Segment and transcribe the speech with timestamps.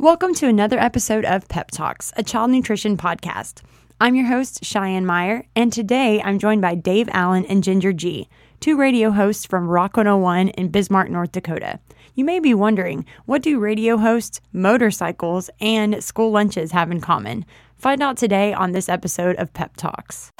[0.00, 3.60] Welcome to another episode of Pep Talks, a child nutrition podcast.
[4.00, 8.26] I'm your host, Cheyenne Meyer, and today I'm joined by Dave Allen and Ginger G,
[8.60, 11.80] two radio hosts from Rock 101 in Bismarck, North Dakota.
[12.14, 17.44] You may be wondering, what do radio hosts, motorcycles, and school lunches have in common?
[17.76, 20.32] Find out today on this episode of Pep Talks.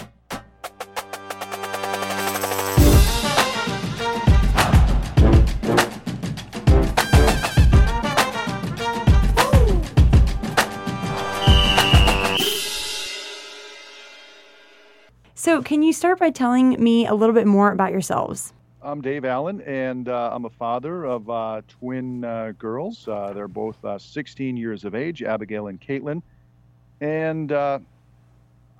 [15.40, 18.52] So, can you start by telling me a little bit more about yourselves?
[18.82, 23.08] I'm Dave Allen, and uh, I'm a father of uh, twin uh, girls.
[23.08, 26.20] Uh, they're both uh, 16 years of age, Abigail and Caitlin.
[27.00, 27.78] And uh,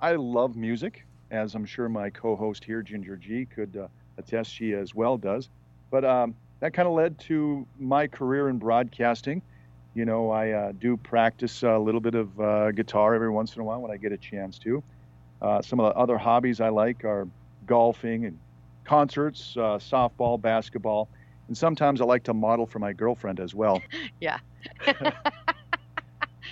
[0.01, 3.89] I love music, as I'm sure my co host here, Ginger G, could
[4.19, 5.49] attest she as well does.
[5.89, 9.41] But um, that kind of led to my career in broadcasting.
[9.95, 13.81] You know, I do practice a little bit of guitar every once in a while
[13.81, 14.83] when I get a chance to.
[15.61, 17.27] Some of the other hobbies I like are
[17.65, 18.37] golfing and
[18.83, 21.09] concerts, uh, softball, basketball,
[21.47, 23.81] and sometimes I like to model for my girlfriend as well.
[24.19, 24.39] yeah.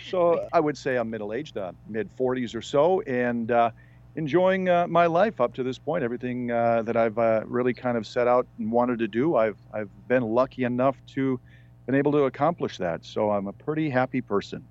[0.10, 3.72] so I would say I'm middle aged, uh, mid 40s or so, and uh,
[4.16, 6.04] enjoying uh, my life up to this point.
[6.04, 9.58] Everything uh, that I've uh, really kind of set out and wanted to do, I've,
[9.74, 11.40] I've been lucky enough to
[11.86, 13.04] been able to accomplish that.
[13.04, 14.64] So I'm a pretty happy person.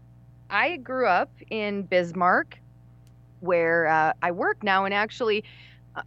[0.50, 2.58] I grew up in Bismarck,
[3.40, 5.44] where I work now, and actually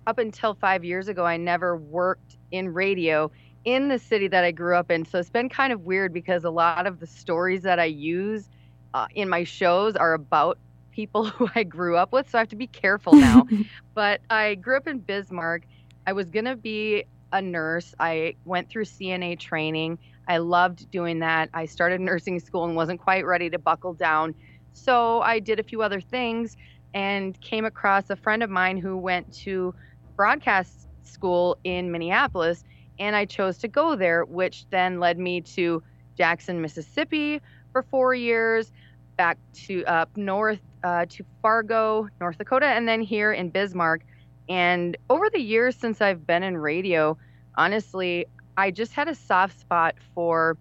[0.07, 3.31] up until five years ago, I never worked in radio
[3.63, 5.05] in the city that I grew up in.
[5.05, 8.49] So it's been kind of weird because a lot of the stories that I use
[8.93, 10.57] uh, in my shows are about
[10.91, 12.29] people who I grew up with.
[12.29, 13.47] So I have to be careful now.
[13.93, 15.63] but I grew up in Bismarck.
[16.07, 17.93] I was going to be a nurse.
[17.99, 19.99] I went through CNA training.
[20.27, 21.49] I loved doing that.
[21.53, 24.35] I started nursing school and wasn't quite ready to buckle down.
[24.73, 26.57] So I did a few other things
[26.93, 29.73] and came across a friend of mine who went to
[30.15, 32.63] broadcast school in Minneapolis,
[32.99, 35.81] and I chose to go there, which then led me to
[36.17, 37.41] Jackson, Mississippi
[37.71, 38.71] for four years,
[39.17, 44.01] back to up north uh, to Fargo, North Dakota, and then here in Bismarck.
[44.49, 47.17] And over the years since I've been in radio,
[47.55, 48.25] honestly,
[48.57, 50.57] I just had a soft spot for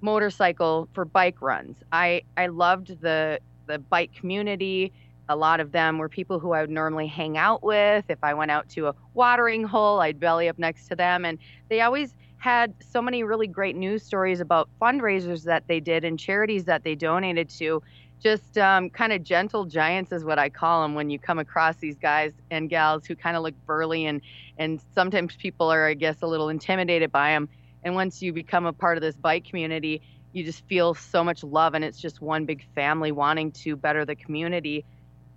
[0.00, 1.76] motorcycle for bike runs.
[1.92, 4.92] I I loved the the bike community
[5.30, 8.04] a lot of them were people who I would normally hang out with.
[8.08, 11.24] If I went out to a watering hole, I'd belly up next to them.
[11.24, 16.04] And they always had so many really great news stories about fundraisers that they did
[16.04, 17.80] and charities that they donated to.
[18.20, 21.76] Just um, kind of gentle giants is what I call them when you come across
[21.76, 24.20] these guys and gals who kind of look burly and
[24.58, 27.48] and sometimes people are I guess a little intimidated by them.
[27.84, 30.02] And once you become a part of this bike community,
[30.32, 34.04] you just feel so much love and it's just one big family wanting to better
[34.04, 34.84] the community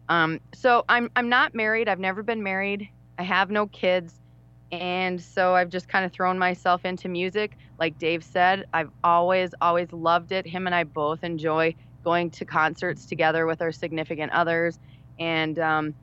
[0.10, 1.88] um, so I'm I'm not married.
[1.88, 2.90] I've never been married.
[3.18, 4.20] I have no kids,
[4.72, 7.58] and so I've just kind of thrown myself into music.
[7.80, 10.46] Like Dave said, I've always always loved it.
[10.46, 14.80] Him and I both enjoy going to concerts together with our significant others,
[15.20, 15.94] and um,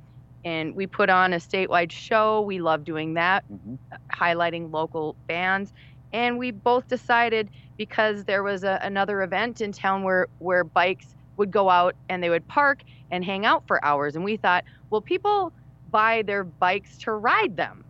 [0.45, 2.41] and we put on a statewide show.
[2.41, 3.75] We love doing that, mm-hmm.
[4.13, 5.73] highlighting local bands.
[6.13, 11.15] And we both decided because there was a, another event in town where where bikes
[11.41, 14.15] would go out and they would park and hang out for hours.
[14.15, 15.53] And we thought, well, people
[15.91, 17.83] buy their bikes to ride them,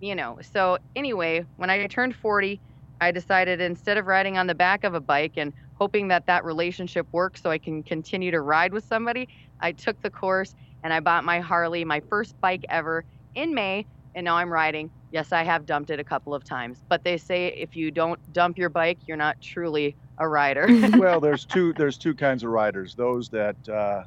[0.00, 0.38] you know.
[0.42, 2.60] So, anyway, when I turned 40,
[3.00, 6.44] I decided instead of riding on the back of a bike and hoping that that
[6.44, 9.28] relationship works so I can continue to ride with somebody,
[9.60, 13.04] I took the course and I bought my Harley, my first bike ever,
[13.36, 13.86] in May.
[14.16, 14.90] And now I'm riding.
[15.12, 18.18] Yes, I have dumped it a couple of times, but they say if you don't
[18.32, 20.66] dump your bike, you're not truly a rider.
[20.98, 24.04] well, there's two there's two kinds of riders: those that uh,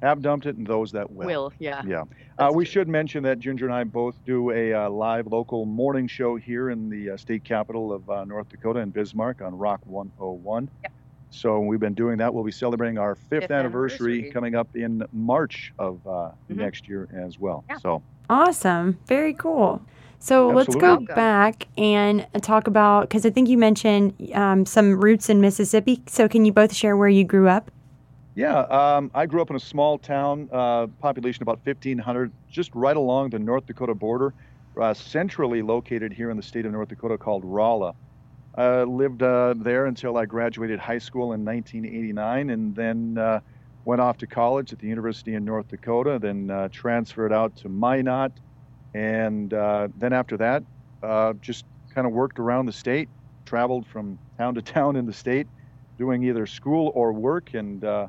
[0.00, 1.26] have dumped it and those that will.
[1.26, 1.82] Will, yeah.
[1.86, 2.04] Yeah.
[2.38, 6.08] Uh, we should mention that Ginger and I both do a uh, live local morning
[6.08, 9.80] show here in the uh, state capital of uh, North Dakota in Bismarck on Rock
[9.84, 10.70] 101.
[10.82, 10.92] Yep.
[11.28, 12.32] So we've been doing that.
[12.32, 16.56] We'll be celebrating our fifth, fifth anniversary, anniversary, coming up in March of uh, mm-hmm.
[16.56, 17.62] next year as well.
[17.68, 17.76] Yeah.
[17.76, 19.82] So awesome, very cool.
[20.18, 20.80] So Absolutely.
[20.80, 25.40] let's go back and talk about because I think you mentioned um, some roots in
[25.40, 26.02] Mississippi.
[26.06, 27.70] So can you both share where you grew up?
[28.34, 32.96] Yeah, um, I grew up in a small town, uh, population about 1,500, just right
[32.96, 34.32] along the North Dakota border,
[34.80, 37.94] uh, centrally located here in the state of North Dakota called Rolla.
[38.54, 43.40] I lived uh, there until I graduated high school in 1989 and then uh,
[43.90, 47.68] went off to college at the University in North Dakota, then uh, transferred out to
[47.68, 48.30] Minot.
[48.94, 50.62] And uh, then after that,
[51.40, 53.08] just kind of worked around the state,
[53.44, 55.48] traveled from town to town in the state
[55.98, 58.06] doing either school or work, and uh,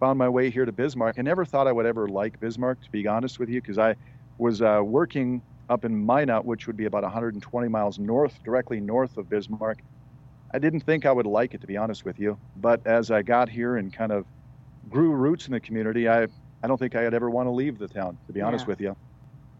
[0.00, 1.16] found my way here to Bismarck.
[1.18, 3.96] I never thought I would ever like Bismarck, to be honest with you, because I
[4.38, 9.18] was uh, working up in Minot, which would be about 120 miles north, directly north
[9.18, 9.80] of Bismarck.
[10.54, 12.38] I didn't think I would like it, to be honest with you.
[12.56, 14.24] But as I got here and kind of
[14.88, 16.24] grew roots in the community, I,
[16.62, 18.68] I don't think I'd ever want to leave the town, to be honest Yeah.
[18.68, 18.96] with you.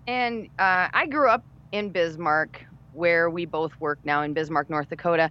[0.06, 4.88] And uh, I grew up in Bismarck, where we both work now in Bismarck, North
[4.88, 5.30] Dakota.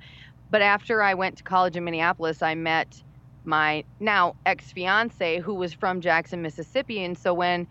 [0.50, 3.04] But after I went to college in Minneapolis, I met
[3.46, 7.04] my now ex fiance who was from Jackson, Mississippi.
[7.04, 7.68] And so when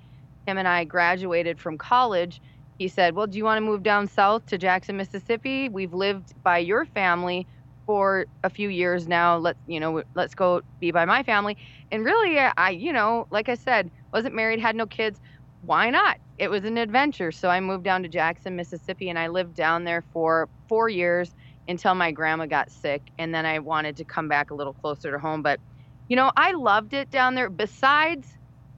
[0.46, 2.40] him and I graduated from college,
[2.78, 5.68] he said, Well, do you want to move down south to Jackson, Mississippi?
[5.68, 7.46] We've lived by your family
[7.86, 9.36] for a few years now.
[9.36, 11.56] Let's, you know, let's go be by my family.
[11.90, 15.20] And really, I, you know, like I said, wasn't married, had no kids.
[15.62, 16.18] Why not?
[16.38, 17.30] It was an adventure.
[17.32, 21.34] So I moved down to Jackson, Mississippi, and I lived down there for four years
[21.68, 23.02] until my grandma got sick.
[23.18, 25.42] And then I wanted to come back a little closer to home.
[25.42, 25.60] But,
[26.08, 27.50] you know, I loved it down there.
[27.50, 28.28] Besides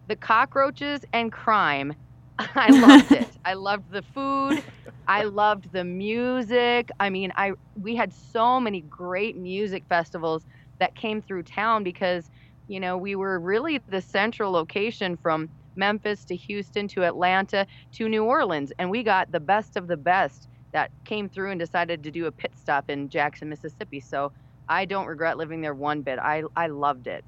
[0.09, 1.95] the cockroaches and crime,
[2.39, 3.34] I loved it.
[3.45, 4.63] I loved the food.
[5.07, 6.91] I loved the music.
[6.99, 10.47] I mean, I we had so many great music festivals
[10.81, 12.31] that came through town because,
[12.69, 18.09] you know, we were really the central location from Memphis to Houston to Atlanta to
[18.09, 22.03] New Orleans, and we got the best of the best that came through and decided
[22.05, 24.01] to do a pit stop in Jackson, Mississippi.
[24.01, 24.33] So
[24.69, 26.19] I don't regret living there one bit.
[26.19, 27.25] I I loved it.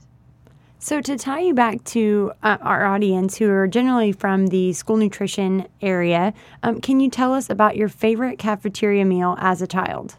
[0.78, 4.98] So, to tie you back to uh, our audience who are generally from the school
[4.98, 10.16] nutrition area, um, can you tell us about your favorite cafeteria meal as a child?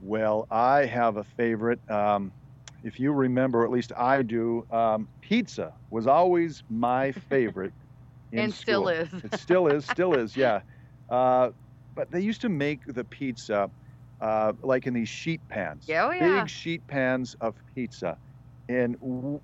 [0.00, 1.80] Well, I have a favorite.
[1.90, 2.30] Um,
[2.84, 7.72] if you remember, at least I do, um, pizza was always my favorite.
[8.30, 8.88] And still school.
[8.88, 9.24] is.
[9.24, 10.60] It still is, still is, yeah.
[11.08, 11.52] Uh,
[11.94, 13.70] but they used to make the pizza
[14.20, 15.84] uh, like in these sheet pans.
[15.88, 16.40] Yeah, oh, yeah.
[16.40, 18.18] Big sheet pans of pizza.
[18.68, 18.96] And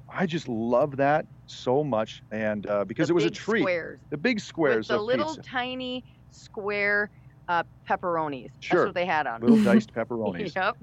[0.08, 2.22] I just love that so much.
[2.30, 3.60] And uh, because The it was a treat.
[3.62, 4.00] Squares.
[4.10, 5.42] The big squares with the of little pizza.
[5.42, 7.10] tiny square
[7.48, 8.48] uh, pepperonis.
[8.60, 8.80] Sure.
[8.80, 9.40] That's what they had on.
[9.40, 10.54] Little diced pepperonis.
[10.54, 10.76] Yep.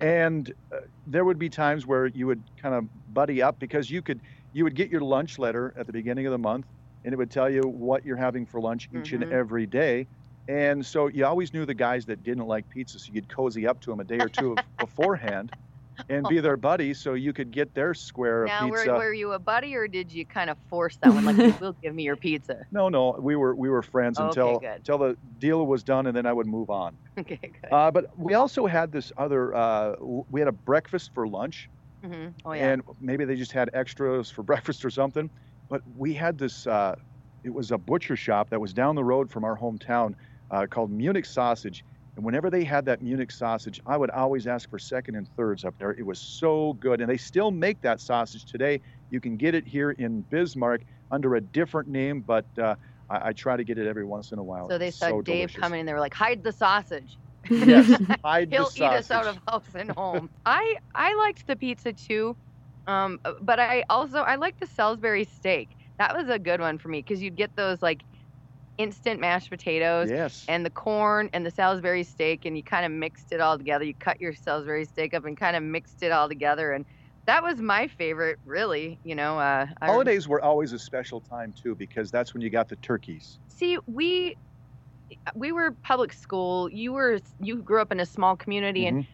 [0.00, 4.02] and uh, there would be times where you would kind of buddy up because you
[4.02, 4.22] could
[4.52, 6.66] you would get your lunch letter at the beginning of the month
[7.04, 9.22] and it would tell you what you're having for lunch each Mhm.
[9.22, 10.08] and every day
[10.48, 13.80] and so you always knew the guys that didn't like pizza so you'd cozy up
[13.80, 15.52] to them a day or two beforehand
[16.08, 18.88] and be their buddy so you could get their square of pizza.
[18.88, 21.24] Now, were, were you a buddy or did you kind of force that one?
[21.24, 22.66] Like, you will give me your pizza.
[22.70, 24.84] no no we were we were friends Okay, until good.
[24.86, 27.72] until the deal was done and then i would move on Okay, good.
[27.72, 29.94] uh, but we also had this other uh,
[30.28, 31.68] we had a breakfast for lunch
[32.02, 32.74] hmm Oh, yeah.
[32.74, 35.30] and maybe they just had extras for breakfast or something.
[35.70, 36.66] But we had this.
[36.66, 36.94] Uh,
[37.44, 40.14] it was a butcher shop that was down the road from our hometown
[40.50, 41.84] uh, called Munich Sausage.
[42.18, 45.64] And whenever they had that Munich sausage, I would always ask for second and thirds
[45.64, 45.92] up there.
[45.92, 48.80] It was so good, and they still make that sausage today.
[49.08, 50.82] You can get it here in Bismarck
[51.12, 52.74] under a different name, but uh,
[53.08, 54.68] I, I try to get it every once in a while.
[54.68, 55.62] so they It's saw so Dave delicious.
[55.62, 57.18] coming and they were like, hide the sausage.
[57.48, 57.86] Yes,
[58.24, 58.76] hide the sausage.
[58.78, 60.28] He'll eat us out of house and home.
[60.44, 62.36] I I liked the pizza too,
[62.88, 65.76] um, but I also I liked the Salisbury steak.
[66.00, 68.02] That was a good one for me because you'd get those like
[68.78, 70.48] instant mashed potatoes Yes.
[70.48, 73.84] and the corn and the Salisbury steak, and you kind of mixed it all together.
[73.84, 76.86] You cut your Salisbury steak up and kind of mixed it all together, and
[77.26, 79.00] that was my favorite, really.
[79.04, 82.50] You know, uh, I Holidays were always a special time too because that's when you
[82.50, 83.40] got the turkeys.
[83.48, 84.36] See, we
[85.34, 86.70] we were public school.
[86.70, 89.08] You were you grew up in a small community, and Mhm.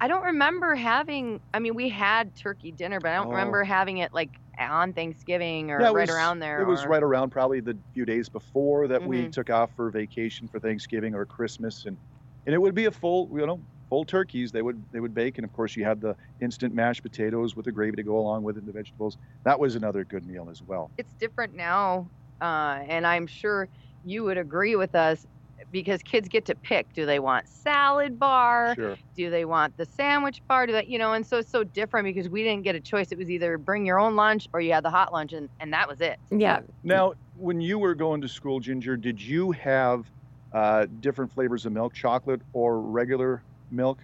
[0.00, 1.40] I don't remember having.
[1.54, 3.30] I mean, we had turkey dinner, but I don't Oh.
[3.30, 6.62] remember having it like on Thanksgiving or Yeah, right was- around there.
[6.62, 9.32] It was right around probably the few days before that we Mhm.
[9.32, 11.98] took off for vacation for Thanksgiving or Christmas, and
[12.46, 14.52] and it would be a full, you know, full turkeys.
[14.52, 17.64] They would they would bake, and of course you had the instant mashed potatoes with
[17.64, 19.16] the gravy to go along with it, and the vegetables.
[19.44, 20.92] That was another good meal as well.
[20.96, 23.68] It's different now, uh, and I'm sure
[24.02, 25.24] you would agree with us
[25.70, 26.92] because kids get to pick.
[26.92, 28.74] Do they want salad bar?
[28.74, 28.96] Sure.
[29.16, 30.66] Do they want the sandwich bar?
[30.66, 31.12] Do they, you know?
[31.12, 33.12] And so it's so different because we didn't get a choice.
[33.12, 35.72] It was either bring your own lunch or you had the hot lunch, and and
[35.72, 36.18] that was it.
[36.30, 36.60] Yeah.
[36.82, 40.06] Now, when you were going to school, Ginger, did you have
[40.52, 43.98] uh, different flavors of milk, chocolate or regular milk?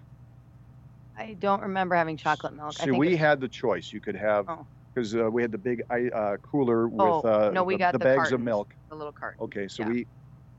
[1.17, 2.69] I don't remember having chocolate milk.
[2.81, 3.93] I So think we it's- had the choice.
[3.93, 4.67] You could have Oh.
[4.95, 7.93] because uh, we had the big uh, cooler with Oh, uh, no, we the, got
[7.93, 8.75] the the bags of milk.
[8.89, 9.37] the little cart.
[9.41, 9.89] Okay, so Yeah.
[9.91, 10.07] we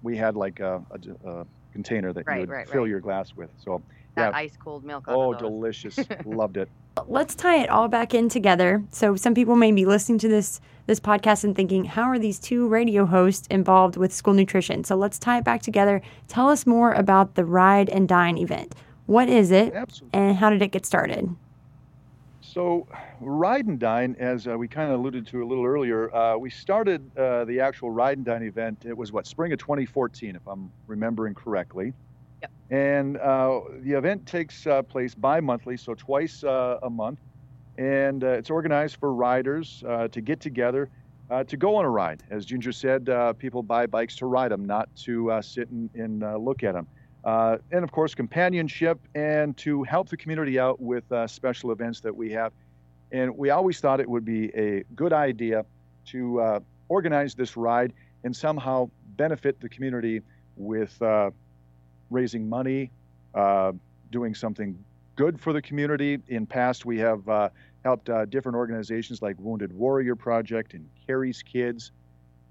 [0.04, 0.82] we had like a
[1.74, 2.90] container that Right, you would right, fill right.
[2.90, 3.50] your glass with.
[3.64, 3.82] So
[4.16, 4.38] That yeah.
[4.38, 5.06] ice cold milk.
[5.08, 6.70] oh, delicious, loved it.
[7.08, 8.84] Let's tie it all back in together.
[8.92, 12.38] So some people may be listening to this this podcast and thinking, how are these
[12.40, 14.84] two radio hosts involved with school nutrition?
[14.84, 16.02] So let's tie it back together.
[16.28, 18.76] Tell us more about the Ride and Dine event.
[19.06, 20.20] What is it Absolutely.
[20.20, 21.30] and how did it get started?
[22.52, 22.86] So,
[23.22, 26.50] Ride and Dine, as uh, we kind of alluded to a little earlier, uh, we
[26.50, 28.84] started uh, the actual Ride and Dine event.
[28.86, 31.94] It was what spring of 2014, if I'm remembering correctly.
[32.42, 32.52] Yep.
[32.70, 37.20] And uh, the event takes uh, place bi-monthly, so twice uh, a month,
[37.78, 39.82] and it's organized for riders
[40.12, 40.90] to get together
[41.48, 42.22] to go on a ride.
[42.30, 46.64] As Ginger said, people buy bikes to ride them, not to sit and, and look
[46.64, 46.86] at them.
[47.24, 52.00] Uh, and of course, companionship and to help the community out with uh, special events
[52.02, 52.52] that we have.
[53.12, 55.66] And we always thought it would be a good idea
[56.08, 56.60] to uh,
[56.90, 60.22] organize this ride and somehow benefit the community
[60.56, 61.30] with uh,
[62.10, 62.90] raising money,
[63.36, 63.72] uh,
[64.12, 64.84] doing something
[65.16, 66.20] good for the community.
[66.28, 67.50] In past, we have uh,
[67.84, 71.92] helped different organizations like Wounded Warrior Project and Carrie's Kids.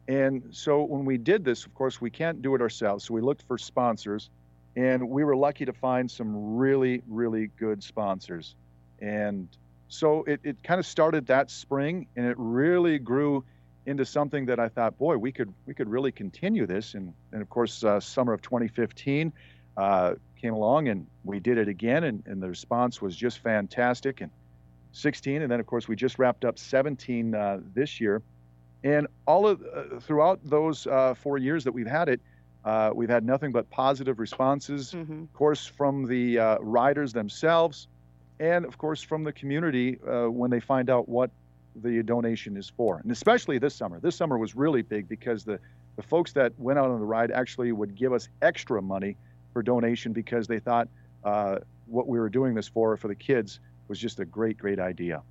[0.06, 3.04] And so when we did this, of course, we can't do it ourselves.
[3.04, 4.30] So we looked for sponsors
[4.76, 8.54] and we were lucky to find some really, really good sponsors.
[9.00, 9.48] And
[9.88, 13.44] so it, it kind of started that spring and it really grew
[13.86, 16.94] into something that I thought, boy, we could we could really continue this.
[16.94, 19.32] And, and of course, uh, summer of 2015
[19.76, 24.20] uh, came along and we did it again, and, and the response was just fantastic.
[24.20, 24.30] And
[24.92, 28.22] 16, and then of course we just wrapped up 17 uh, this year.
[28.82, 32.20] And all of uh, throughout those uh, four years that we've had it,
[32.64, 35.22] uh, we've had nothing but positive responses, mm-hmm.
[35.22, 37.88] of course, from the uh, riders themselves,
[38.38, 41.30] and of course from the community uh, when they find out what
[41.76, 42.98] the donation is for.
[42.98, 44.00] And especially this summer.
[44.00, 45.58] This summer was really big because the,
[45.96, 49.16] the folks that went out on the ride actually would give us extra money
[49.52, 50.88] for donation because they thought
[51.24, 54.78] uh, what we were doing this for, for the kids, was just a great, great
[54.78, 55.22] idea.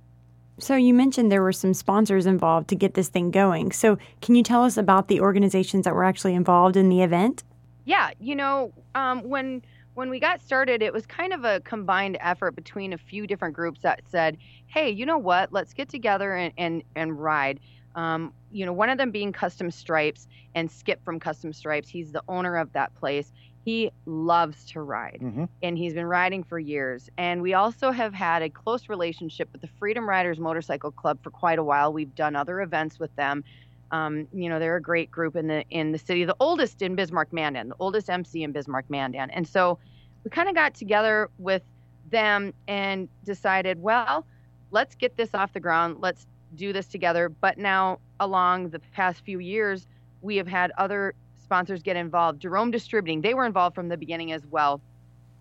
[0.60, 3.72] So you mentioned there were some sponsors involved to get this thing going.
[3.72, 7.42] So can you tell us about the organizations that were actually involved in the event?
[7.84, 9.62] Yeah, you know, um, when
[9.94, 13.54] when we got started, it was kind of a combined effort between a few different
[13.54, 14.36] groups that said,
[14.66, 15.52] "Hey, you know what?
[15.52, 17.60] Let's get together and and, and ride."
[17.96, 21.88] Um, you know, one of them being Custom Stripes and Skip from Custom Stripes.
[21.88, 23.32] He's the owner of that place.
[23.64, 25.44] He loves to ride mm-hmm.
[25.62, 27.10] and he's been riding for years.
[27.18, 31.30] And we also have had a close relationship with the Freedom Riders Motorcycle Club for
[31.30, 31.92] quite a while.
[31.92, 33.44] We've done other events with them.
[33.90, 36.94] Um, you know, they're a great group in the in the city, the oldest in
[36.94, 39.30] Bismarck Mandan, the oldest MC in Bismarck Mandan.
[39.30, 39.78] And so
[40.24, 41.62] we kind of got together with
[42.10, 44.26] them and decided, well,
[44.70, 45.96] let's get this off the ground.
[46.00, 47.28] Let's do this together.
[47.28, 49.86] But now, along the past few years,
[50.22, 51.14] we have had other
[51.50, 52.40] sponsors get involved.
[52.40, 54.80] Jerome Distributing, they were involved from the beginning as well.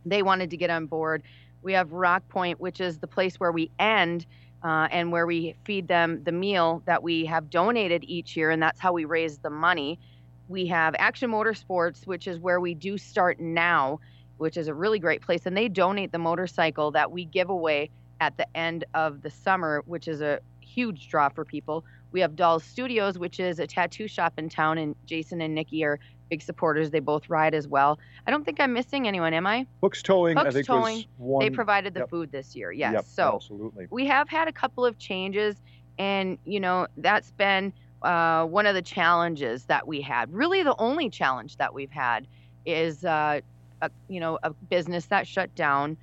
[0.08, 1.22] They wanted to get on board.
[1.62, 4.26] We have Rock Point, which is the place where we end
[4.64, 8.60] uh, and where we feed them the meal that we have donated each year, and
[8.60, 10.00] that's how we raise the money.
[10.48, 14.00] We have Action Motorsports, which is where we do start now,
[14.40, 17.92] which is a really great place, and they donate the motorcycle that we give away
[18.20, 21.86] at the end of the summer, which is a huge draw for people.
[22.12, 25.84] We have Dolls Studios, which is a tattoo shop in town, and Jason and Nikki
[25.84, 26.00] are
[26.30, 26.92] big supporters.
[26.92, 28.00] They both ride as well.
[28.26, 29.66] I don't think I'm missing anyone, am I?
[29.82, 31.44] Hooks Towing, Hooks I think Towing, one...
[31.44, 32.10] They provided the yep.
[32.10, 32.94] food this year, yes.
[32.94, 33.88] Yep, so absolutely.
[33.90, 35.56] we have had a couple of changes,
[35.98, 40.34] and you know that's been uh, one of the challenges that we had.
[40.34, 42.28] Really, the only challenge that we've had
[42.66, 43.42] is uh,
[43.82, 45.98] a, you know a business that shut down,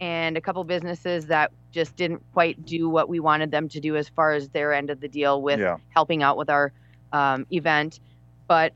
[0.00, 3.96] and a couple businesses that just didn't quite do what we wanted them to do
[3.96, 5.76] as far as their end of the deal with yeah.
[5.90, 6.72] helping out with our
[7.12, 8.00] um, event.
[8.46, 8.72] But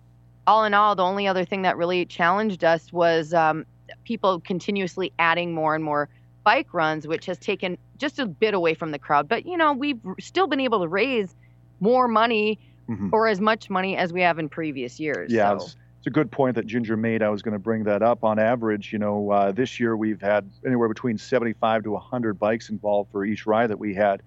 [0.47, 3.65] all in all, the only other thing that really challenged us was um,
[4.05, 6.09] people continuously adding more and more
[6.45, 9.29] bike runs, which has taken just a bit away from the crowd.
[9.29, 11.35] But, you know, we've still been able to raise
[11.81, 13.11] more money mm-hmm.
[13.13, 15.33] or as much money as we have in previous years.
[15.33, 15.59] Yeah.
[15.59, 15.69] So
[16.09, 17.23] a good point that Ginger made.
[17.23, 18.25] I was going to bring that up.
[18.25, 22.71] On average, you know, uh, this year we've had anywhere between 75 to 100 bikes
[22.71, 24.23] involved for each ride that we had.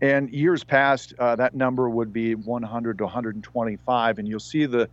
[0.00, 4.18] And years past, uh, that number would be 100 to 125.
[4.18, 4.88] And you'll see the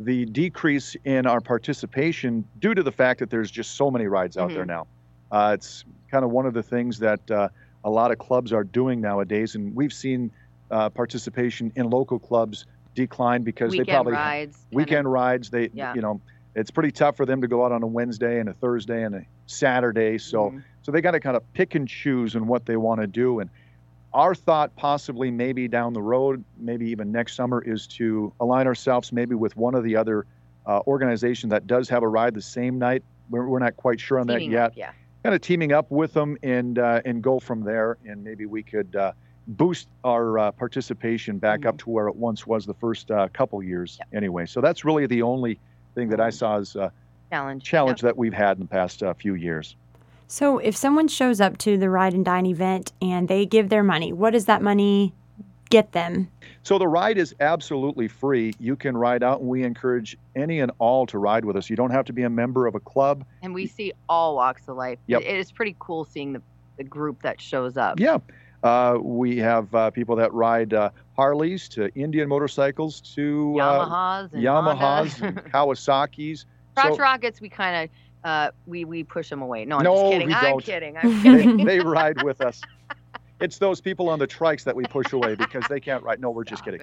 [0.00, 4.36] the decrease in our participation due to the fact that there's just so many rides
[4.36, 4.56] out mm-hmm.
[4.56, 4.86] there now.
[5.32, 7.48] Uh, it's kind of one of the things that uh,
[7.82, 10.30] a lot of clubs are doing nowadays, and we've seen
[10.70, 12.66] uh, participation in local clubs
[12.98, 15.50] decline because weekend they probably rides, weekend kinda, rides.
[15.50, 15.94] They, yeah.
[15.94, 16.20] you know,
[16.54, 19.14] it's pretty tough for them to go out on a Wednesday and a Thursday and
[19.14, 20.18] a Saturday.
[20.18, 20.58] So, mm-hmm.
[20.82, 23.38] so they got to kind of pick and choose in what they want to do.
[23.38, 23.48] And
[24.12, 29.12] our thought, possibly maybe down the road, maybe even next summer, is to align ourselves
[29.12, 30.26] maybe with one of the other
[30.66, 33.04] uh, organizations that does have a ride the same night.
[33.30, 34.64] We're, we're not quite sure on teaming that yet.
[34.64, 34.90] Up, yeah.
[35.22, 38.62] Kind of teaming up with them and uh, and go from there, and maybe we
[38.62, 38.94] could.
[38.94, 39.12] Uh,
[39.48, 41.70] boost our uh, participation back mm-hmm.
[41.70, 44.08] up to where it once was the first uh, couple years yep.
[44.14, 44.46] anyway.
[44.46, 45.58] So that's really the only
[45.94, 46.92] thing that I saw as a
[47.30, 48.10] challenge challenge yep.
[48.10, 49.76] that we've had in the past uh, few years.
[50.30, 53.82] So, if someone shows up to the Ride and Dine event and they give their
[53.82, 55.14] money, what does that money
[55.70, 56.28] get them?
[56.62, 58.52] So the ride is absolutely free.
[58.58, 61.70] You can ride out, and we encourage any and all to ride with us.
[61.70, 63.24] You don't have to be a member of a club.
[63.40, 64.98] And we see all walks of life.
[65.06, 65.22] Yep.
[65.22, 66.42] It is pretty cool seeing the,
[66.76, 67.98] the group that shows up.
[67.98, 68.18] Yeah.
[68.62, 74.32] Uh, we have uh, people that ride uh, Harleys to Indian motorcycles to uh, Yamahas
[74.32, 76.44] and Yamahas and Kawasaki's.
[76.76, 79.64] Crotch So- rockets, we kind of uh, we we push them away.
[79.64, 80.34] No, I'm No, just kidding.
[80.34, 80.96] I'm kidding.
[80.96, 81.64] I'm they, kidding.
[81.64, 82.60] they ride with us.
[83.40, 86.20] It's those people on the trikes that we push away because they can't ride.
[86.20, 86.80] No, we're just kidding.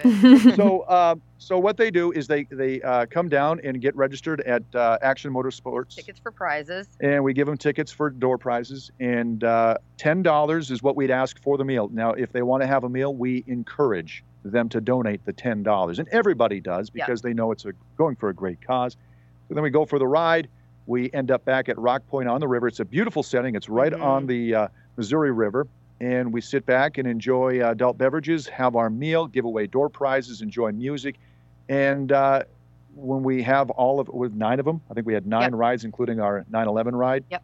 [0.54, 4.40] so, uh, so what they do is they they uh, come down and get registered
[4.42, 6.88] at uh, Action Motorsports, Tickets for prizes.
[7.00, 8.90] and we give them tickets for door prizes.
[9.00, 11.90] And uh, ten dollars is what we'd ask for the meal.
[11.92, 15.62] Now, if they want to have a meal, we encourage them to donate the ten
[15.62, 17.04] dollars, and everybody does Yeah.
[17.04, 18.96] because they know it's a, going for a great cause.
[19.48, 20.48] So then we go for the ride.
[20.86, 22.66] We end up back at Rock Point on the river.
[22.68, 23.56] It's a beautiful setting.
[23.56, 24.02] It's right Mhm.
[24.02, 25.66] on the uh, Missouri River.
[26.00, 29.88] And we sit back and enjoy uh, adult beverages, have our meal, give away door
[29.88, 31.16] prizes, enjoy music.
[31.68, 32.42] And uh,
[32.94, 35.52] when we have all of with nine of them, I think we had nine Yep.
[35.54, 37.24] rides, including our 9 11 ride.
[37.30, 37.42] Yep.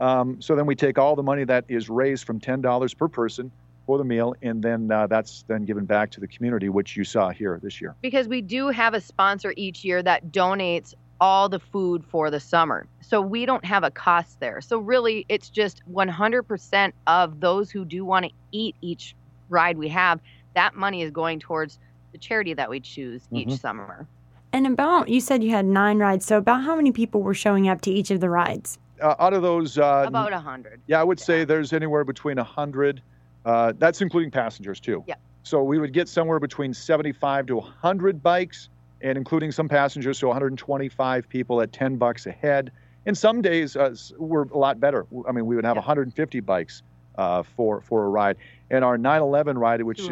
[0.00, 3.50] Um, so then we take all the money that is raised from $10 per person
[3.86, 7.04] for the meal, and then uh, that's then given back to the community, which you
[7.04, 7.94] saw here this year.
[8.02, 10.94] because we do have a sponsor each year that donates
[11.24, 12.86] all the food for the summer.
[13.00, 14.60] So we don't have a cost there.
[14.60, 19.16] So really, it's just 100% of those who do want to eat each
[19.48, 20.20] ride we have,
[20.54, 21.78] that money is going towards
[22.12, 23.58] the charity that we choose each Mhm.
[23.58, 24.06] summer.
[24.52, 26.26] And about, you said you had nine rides.
[26.26, 28.78] So, about how many people were showing up to each of the rides?
[29.00, 30.82] Uh, out of those, uh, About 100.
[30.86, 33.02] Yeah, I would say there's anywhere between 100.
[33.46, 35.02] Uh, that's including passengers too.
[35.06, 35.14] Yeah.
[35.42, 38.68] So we would get somewhere between 75 to 100 bikes,
[39.04, 42.72] and including some passengers, so 125 people at 10 bucks a head.
[43.06, 45.06] And some days uh, were a lot better.
[45.28, 45.80] I mean, we would have Yeah.
[45.82, 46.82] 150 bikes
[47.16, 48.38] uh, for for a ride.
[48.70, 50.08] And our 9/11 ride, which is,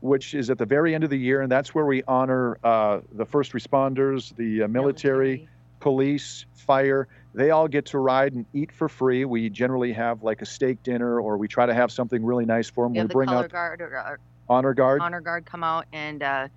[0.00, 3.00] which is at the very end of the year, and that's where we honor uh,
[3.12, 8.72] the first responders, the uh, military, police, fire, they all get to ride and eat
[8.72, 9.24] for free.
[9.24, 12.68] We generally have like a steak dinner or we try to have something really nice
[12.68, 12.94] for them.
[12.94, 15.00] We We the bring color out guard or, or honor guard.
[15.02, 16.48] honor guard come out and uh,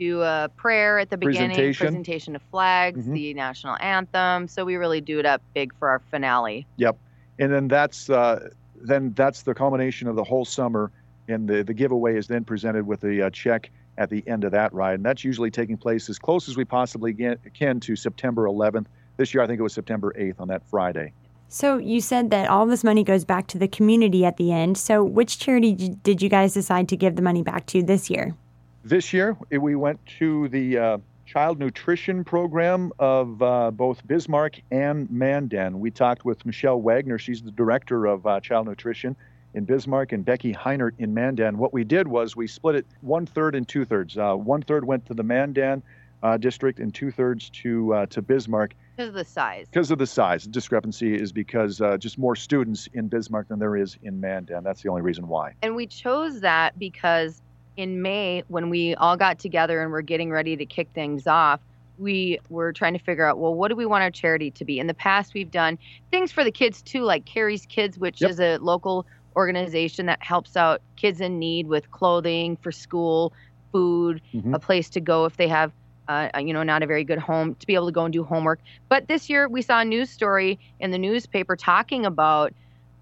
[0.00, 1.86] do a prayer at the beginning, Presentation.
[1.86, 3.12] presentation of flags, Mhm.
[3.12, 4.48] the national anthem.
[4.48, 6.66] So we really do it up big for our finale.
[6.78, 6.96] Yep,
[7.38, 8.48] and then that's uh,
[8.82, 10.90] then that's the culmination of the whole summer.
[11.28, 14.52] And the, the giveaway is then presented with a uh, check at the end of
[14.52, 14.94] that ride.
[14.94, 18.86] And that's usually taking place as close as we possibly get, can to September 11th.
[19.18, 21.12] This year, I think it was September 8th on that Friday.
[21.48, 24.78] So, you said that all this money goes back to the community at the end.
[24.78, 28.34] So, which charity did you guys decide to give the money back to this year?
[28.82, 35.10] This year, we went to the uh, child nutrition program of uh, both Bismarck and
[35.10, 35.80] Mandan.
[35.80, 37.18] We talked with Michelle Wagner.
[37.18, 39.14] She's the director of uh, child nutrition
[39.52, 41.58] in Bismarck and Becky Heinert in Mandan.
[41.58, 44.16] What we did was we split it one third and two thirds.
[44.16, 45.82] Uh, one third went to the Mandan
[46.22, 49.66] uh, district and two thirds to uh, to Bismarck Because of the size.
[49.70, 50.44] because of the size.
[50.44, 54.64] The discrepancy is because uh, just more students in Bismarck than there is in Mandan.
[54.64, 55.54] That's the only reason why.
[55.62, 57.42] And we chose that because
[57.80, 61.62] in May, when we all got together and we're getting ready to kick things off,
[61.96, 64.78] we were trying to figure out, well, what do we want our charity to be?
[64.78, 65.78] In the past, we've done
[66.10, 68.30] things for the kids too, like Carrie's Kids, which Yep.
[68.32, 73.32] is a local organization that helps out kids in need with clothing for school,
[73.72, 74.54] food, Mhm.
[74.54, 75.72] a place to go if they have.
[76.08, 78.24] Uh, you know, not a very good home to be able to go and do
[78.24, 78.60] homework.
[78.88, 82.52] But this year, we saw a news story in the newspaper talking about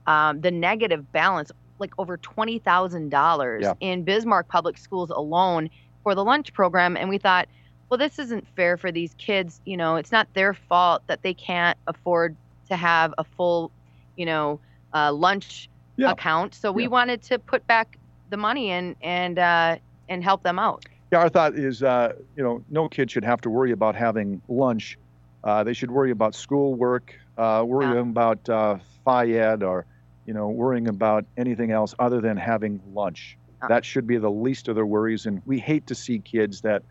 [0.06, 3.74] um, the negative balance, like over twenty thousand dollars Yeah.
[3.80, 5.70] in Bismarck Public Schools alone
[6.02, 7.48] for the lunch program, and we thought,
[7.90, 9.60] well, this isn't fair for these kids.
[9.64, 12.36] You know, it's not their fault that they can't afford
[12.68, 13.72] to have a full,
[14.16, 14.60] you know,
[14.92, 16.12] uh, lunch Yeah.
[16.12, 16.54] account.
[16.54, 16.88] So we Yeah.
[16.88, 17.98] wanted to put back
[18.30, 19.76] the money in and uh,
[20.08, 20.84] and help them out.
[21.10, 24.42] Yeah, our thought is, uh, you know, no kid should have to worry about having
[24.48, 24.98] lunch.
[25.42, 28.00] Uh, they should worry about schoolwork, uh, worrying Yeah.
[28.00, 29.86] about uh, FIED, or
[30.28, 33.38] you know, worrying about anything else other than having lunch.
[33.62, 33.68] Uh.
[33.68, 35.24] That should be the least of their worries.
[35.24, 36.82] And we hate to see kids that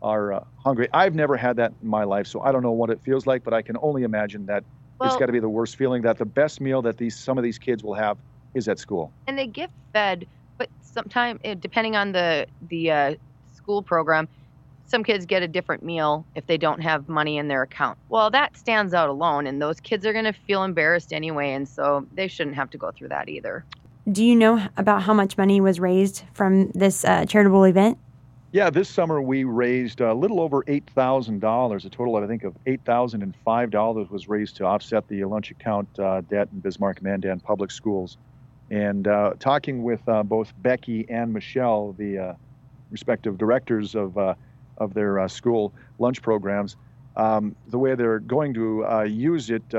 [0.00, 0.88] are uh, hungry.
[0.92, 3.42] I've never had that in my life, so I don't know what it feels like,
[3.42, 4.62] but I can only imagine that
[5.02, 6.02] it's got to be the worst feeling.
[6.02, 8.16] That the best meal that these some of these kids will have
[8.54, 9.12] is at school.
[9.26, 10.24] and they get fed
[10.56, 13.14] but sometimes depending on the the uh,
[13.52, 14.28] school program
[14.86, 18.30] some kids get a different meal if they don't have money in their account well
[18.30, 22.06] that stands out alone and those kids are going to feel embarrassed anyway and so
[22.14, 23.64] they shouldn't have to go through that either
[24.10, 27.96] Do you know about how much money was raised from this uh, charitable event?
[28.52, 31.84] Yeah, this summer we raised a little over eight thousand dollars.
[31.86, 35.24] A total, I think, of eight thousand and five dollars was raised to offset the
[35.24, 38.16] lunch account uh, debt in Bismarck Mandan Public Schools.
[38.70, 42.34] And uh, talking with uh, both Becky and Michelle, the uh,
[42.92, 44.34] respective directors of uh,
[44.78, 46.76] of their uh, school lunch programs,
[47.16, 49.74] um, the way they're going to use it.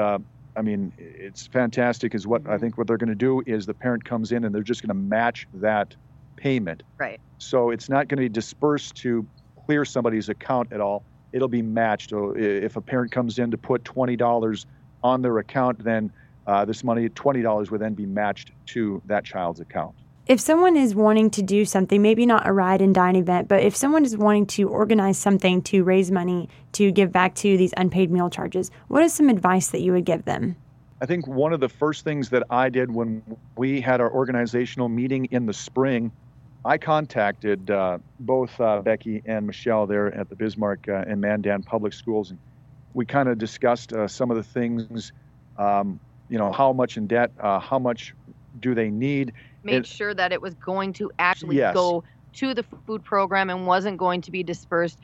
[0.57, 2.15] I mean, it's fantastic.
[2.15, 4.55] Is what I think what they're going to do is the parent comes in and
[4.55, 5.95] they're just going to match that
[6.37, 6.83] payment.
[6.97, 7.19] Right.
[7.37, 9.25] So it's not going to be dispersed to
[9.65, 11.03] clear somebody's account at all.
[11.33, 12.11] It'll be matched.
[12.11, 14.65] So if a parent comes in to put $20
[15.03, 16.11] on their account, then
[16.47, 19.95] uh, this money, $20, would then be matched to that child's account.
[20.27, 23.61] If someone is wanting to do something, maybe not a ride and dine event, but
[23.61, 27.73] if someone is wanting to organize something to raise money to give back to these
[27.77, 30.55] unpaid meal charges, what is some advice that you would give them?
[31.01, 33.21] I think one of the first things that I did when
[33.55, 36.11] we had our organizational meeting in the spring
[36.65, 41.61] I contacted uh, both uh, Becky and Michelle there at the Bismarck uh, and Mandan
[41.61, 42.39] Public Schools, and
[42.95, 45.11] we kind of discussed uh, some of the things.
[45.59, 47.31] Um, you know, how much in debt?
[47.39, 48.15] Uh, how much
[48.59, 49.33] do they need?
[49.65, 51.73] Made it, sure that it was going to actually yes.
[51.73, 54.99] go to the food program and wasn't going to be dispersed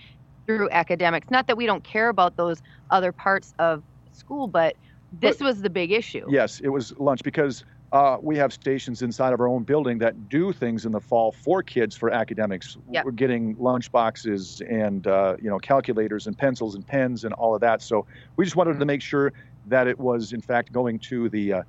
[0.46, 1.30] through academics.
[1.30, 4.76] Not that we don't care about those other parts of school, but
[5.20, 6.26] this but, was the big issue.
[6.30, 10.30] Yes, it was lunch because uh, we have stations inside of our own building that
[10.30, 12.78] do things in the fall for kids for academics.
[12.90, 13.06] Yep.
[13.06, 17.54] We're getting lunch boxes and uh, you know calculators and pencils and pens and all
[17.54, 17.82] of that.
[17.82, 18.06] So
[18.38, 19.34] we just wanted to make sure
[19.68, 21.64] that it was in fact going to the uh,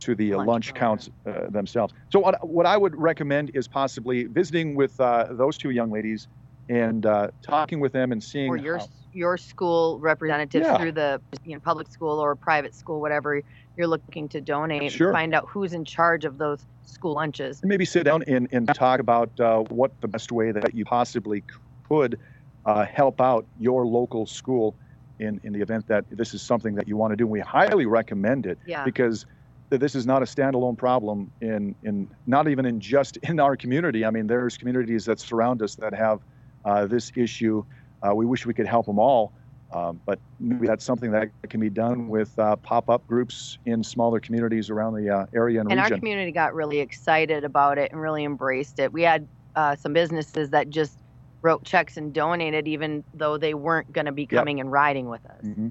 [0.00, 1.94] to the lunch, lunch counts uh, themselves.
[2.10, 6.28] So what what I would recommend is possibly visiting with uh, those two young ladies
[6.68, 10.76] and uh, talking with them and seeing or your how, your school representatives yeah.
[10.76, 13.40] through the you know public school or private school whatever
[13.76, 15.12] you're looking to donate sure.
[15.12, 19.00] find out who's in charge of those school lunches maybe sit down and, and talk
[19.00, 21.42] about uh, what the best way that you possibly
[21.88, 22.18] could
[22.66, 24.74] uh, help out your local school
[25.18, 27.40] in, in the event that this is something that you want to do And we
[27.40, 28.84] highly recommend it yeah.
[28.84, 29.24] because
[29.70, 34.04] this is not a standalone problem in, in not even in just in our community
[34.04, 36.20] i mean there's communities that surround us that have
[36.64, 37.64] uh, this issue
[38.02, 39.32] uh, we wish we could help them all,
[39.72, 44.20] um, but maybe that's something that can be done with uh, pop-up groups in smaller
[44.20, 45.92] communities around the uh, area and, and region.
[45.92, 48.92] our community got really excited about it and really embraced it.
[48.92, 49.26] We had
[49.56, 50.98] uh, some businesses that just
[51.42, 54.64] wrote checks and donated, even though they weren't going to be coming yep.
[54.64, 55.42] and riding with us.
[55.44, 55.68] Mm-hmm.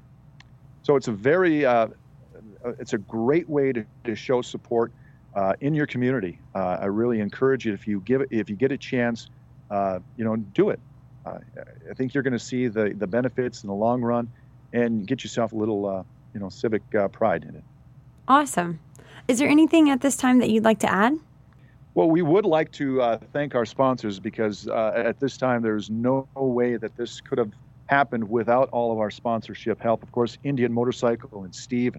[0.84, 1.88] So it's a very, uh,
[2.80, 4.92] it's a great way to, to show support
[5.36, 6.40] uh, in your community.
[6.54, 9.30] I really encourage you if you give it, if you get a chance,
[9.72, 10.80] you know, do it
[11.26, 11.40] uh,
[11.90, 14.30] I think you're going to see the, the benefits in the long run
[14.74, 17.64] and get yourself a little, uh, you know, civic uh, pride in it.
[18.28, 18.80] Awesome.
[19.28, 21.18] Is there anything at this time that you'd like to add?
[21.96, 25.90] Well, we would like to uh, thank our sponsors because uh, at this time there's
[25.90, 27.52] no way that this could have
[27.88, 30.04] happened without all of our sponsorship help.
[30.04, 31.96] Of course, Indian Motorcycle and Steve,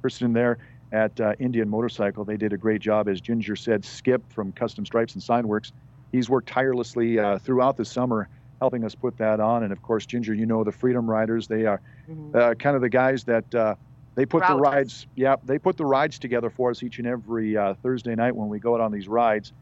[0.00, 0.58] Kristen there
[0.92, 3.08] at uh, Indian Motorcycle, they did a great job.
[3.08, 5.72] As Ginger said, Skip from Custom Stripes and Signworks,
[6.12, 8.28] he's worked tirelessly uh, throughout the summer
[8.60, 9.62] helping us put that on.
[9.62, 11.46] And of course, Ginger, you know the Freedom Riders.
[11.46, 11.80] They are
[12.10, 12.36] mm-hmm.
[12.36, 13.74] uh, kind of the guys that uh,
[14.14, 14.52] they put Routes.
[14.52, 15.06] the rides.
[15.14, 18.48] Yeah, they put the rides together for us each and every uh, Thursday night when
[18.48, 19.52] we go out on these rides.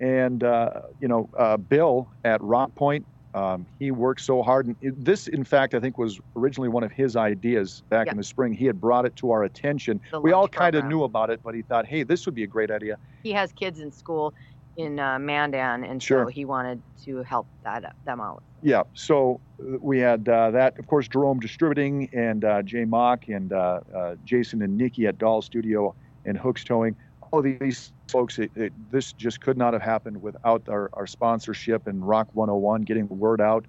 [0.00, 3.06] And uh, you know, uh, Bill at Rock Point,
[3.36, 4.66] um, he worked so hard.
[4.66, 8.16] And it, this, in fact, I think was originally one of his ideas back in
[8.16, 8.54] the spring.
[8.54, 10.00] He had brought it to our attention.
[10.10, 12.44] The we all kind of knew about it, but he thought, hey, this would be
[12.44, 12.96] a great idea.
[13.22, 14.32] He has kids in school
[14.78, 16.24] in uh, Mandan, and sure.
[16.24, 18.42] so he wanted to help that them out.
[18.62, 23.28] Yeah, so uh, we had uh, that, of course, Jerome Distributing and uh, Jay Mock
[23.28, 25.94] and uh, uh, Jason and Nikki at Doll Studio
[26.24, 26.96] and Hooks Towing.
[27.30, 31.86] All these folks, it, it, this just could not have happened without our, our sponsorship
[31.86, 33.64] and Rock 101 getting the word out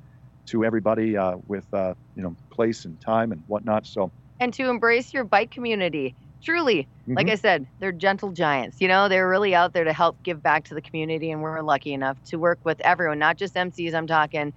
[0.48, 3.86] to everybody uh, with you know place and time and whatnot.
[3.86, 7.16] So and to embrace your bike community truly, mm-hmm.
[7.16, 8.80] like I said, they're gentle giants.
[8.80, 11.62] You know, they're really out there to help give back to the community, and we're
[11.62, 13.94] lucky enough to work with everyone, not just MCs.
[13.94, 14.54] I'm talking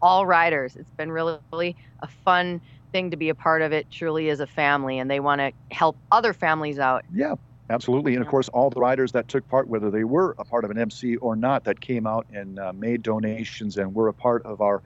[0.00, 0.76] all riders.
[0.76, 2.60] It's been really, really a fun
[2.92, 3.90] thing to be a part of it.
[3.90, 7.04] Truly, is a family, and they want to help other families out.
[7.14, 7.34] Yeah.
[7.70, 8.14] Absolutely.
[8.14, 10.70] And of course, all the riders that took part, whether they were a part of
[10.70, 14.44] an MC or not, that came out and uh, made donations and were a part
[14.46, 14.82] of our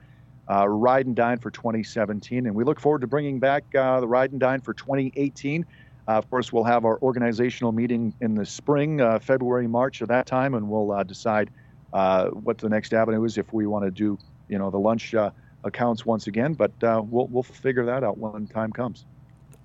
[0.51, 2.45] uh, Ride and Dine for 2017.
[2.45, 5.65] And we look forward to bringing back uh, the Ride and Dine for 2018.
[6.05, 10.09] Uh, of course, we'll have our organizational meeting in the spring, uh, February, March at
[10.09, 11.49] that time, and we'll uh, decide
[11.91, 14.17] what the next avenue is if we want to do,
[14.49, 15.15] you know, the lunch
[15.63, 16.53] accounts once again.
[16.53, 19.05] But we'll we'll figure that out when time comes.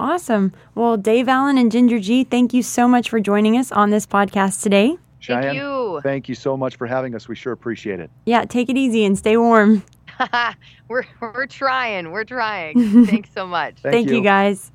[0.00, 0.52] Awesome.
[0.74, 4.06] Well, Dave Allen and Ginger G, thank you so much for joining us on this
[4.06, 4.96] podcast today.
[5.18, 5.62] Cheyenne, thank you.
[5.62, 6.00] you.
[6.02, 7.26] Thank you so much for having us.
[7.26, 8.10] We sure appreciate it.
[8.24, 9.82] Yeah, take it easy and stay warm.
[10.88, 12.10] we're we're trying.
[12.10, 13.06] We're trying.
[13.06, 13.76] Thanks so much.
[13.80, 14.16] Thank, Thank you.
[14.16, 14.70] you guys.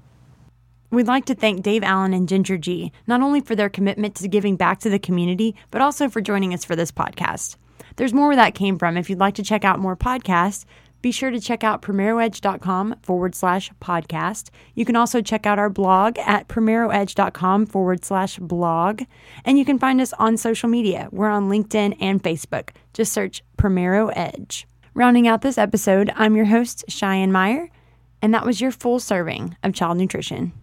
[0.92, 4.28] We'd like to thank Dave Allen and Ginger G, not only for their commitment to
[4.28, 7.56] giving back to the community, but also for joining us for this podcast.
[7.96, 8.96] There's more where that came from.
[8.96, 10.66] If you'd like to check out more podcasts,
[11.04, 14.50] be sure to check out primeroedge.com forward slash podcast.
[14.74, 19.04] You can also check out our blog at primeroedge.com forward slash blog.
[19.46, 21.10] And you can find us on social media.
[21.12, 22.70] We're on LinkedIn and Facebook.
[22.94, 24.66] Just search Primero Edge.
[24.96, 27.70] Rounding out this episode, I'm your host, Cheyenne Meyer,
[28.22, 30.54] and that was your full serving of child nutrition.